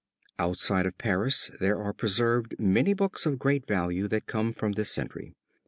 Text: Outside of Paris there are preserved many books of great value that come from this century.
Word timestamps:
Outside 0.39 0.87
of 0.87 0.97
Paris 0.97 1.51
there 1.59 1.79
are 1.79 1.93
preserved 1.93 2.55
many 2.57 2.95
books 2.95 3.27
of 3.27 3.37
great 3.37 3.67
value 3.67 4.07
that 4.07 4.25
come 4.25 4.51
from 4.51 4.71
this 4.71 4.89
century. 4.89 5.35